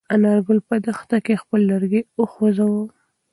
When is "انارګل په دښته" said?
0.15-1.17